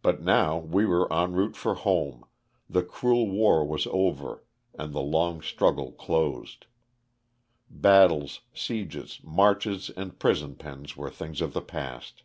But 0.00 0.22
now 0.22 0.58
we 0.58 0.86
were 0.86 1.12
en 1.12 1.32
route 1.32 1.56
for 1.56 1.74
home, 1.74 2.24
the 2.70 2.84
cruel 2.84 3.28
war 3.28 3.66
was 3.66 3.88
over 3.90 4.44
and 4.74 4.92
the 4.94 5.00
long 5.02 5.42
struggle 5.42 5.90
closed. 5.90 6.66
Battles, 7.68 8.42
sieges, 8.54 9.18
marches 9.24 9.90
and 9.90 10.16
prison 10.20 10.54
pens 10.54 10.96
were 10.96 11.10
things 11.10 11.40
of 11.40 11.52
the 11.52 11.62
past. 11.62 12.22